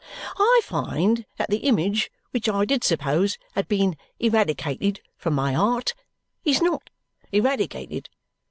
[0.37, 5.93] I find that the image which I did suppose had been eradicated from my 'eart
[6.43, 6.89] is NOT
[7.31, 8.09] eradicated.